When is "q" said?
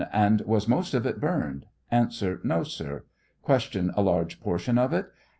3.45-3.91